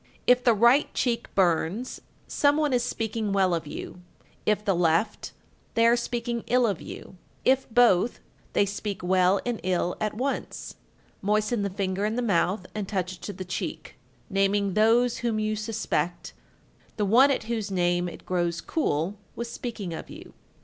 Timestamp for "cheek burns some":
0.95-2.57